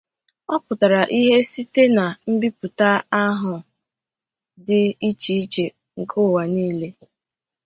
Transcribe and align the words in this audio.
Ọ 0.53 0.55
pụtara 0.65 1.01
ihe 1.19 1.35
site 1.51 1.83
na 1.95 2.05
mbipụta 2.31 2.89
Abu 3.21 3.53
dị 4.65 4.79
iche 5.07 5.33
iche 5.41 5.65
nke 5.99 6.15
ụwa 6.27 6.43
niile. 6.53 6.87